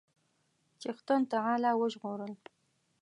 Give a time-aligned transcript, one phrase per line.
[0.81, 2.33] چښتن تعالی وژغورل.